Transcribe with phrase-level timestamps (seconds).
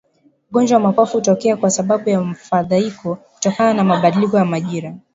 [0.51, 4.95] Ugonjwa wa mapafu hutokea kwa sababu ya mfadhaiko kutokana na mabadiliko ya majira